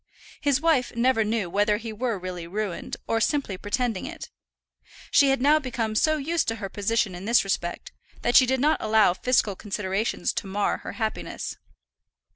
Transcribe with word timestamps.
His 0.41 0.59
wife 0.59 0.95
never 0.95 1.23
knew 1.23 1.47
whether 1.47 1.77
he 1.77 1.93
were 1.93 2.17
really 2.17 2.47
ruined, 2.47 2.97
or 3.05 3.21
simply 3.21 3.55
pretending 3.55 4.07
it. 4.07 4.31
She 5.11 5.29
had 5.29 5.39
now 5.39 5.59
become 5.59 5.93
so 5.93 6.17
used 6.17 6.47
to 6.47 6.55
her 6.55 6.69
position 6.69 7.13
in 7.13 7.25
this 7.25 7.43
respect, 7.43 7.91
that 8.23 8.35
she 8.35 8.47
did 8.47 8.59
not 8.59 8.77
allow 8.81 9.13
fiscal 9.13 9.55
considerations 9.55 10.33
to 10.33 10.47
mar 10.47 10.77
her 10.77 10.93
happiness. 10.93 11.55